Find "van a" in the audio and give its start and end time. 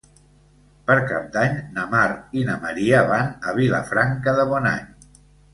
3.15-3.55